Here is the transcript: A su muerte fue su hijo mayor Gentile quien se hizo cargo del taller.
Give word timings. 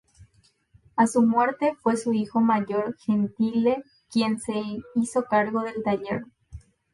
A 0.95 1.05
su 1.05 1.21
muerte 1.21 1.75
fue 1.79 1.95
su 1.95 2.11
hijo 2.11 2.39
mayor 2.41 2.97
Gentile 3.05 3.83
quien 4.11 4.39
se 4.39 4.63
hizo 4.95 5.25
cargo 5.25 5.61
del 5.61 5.83
taller. 5.83 6.23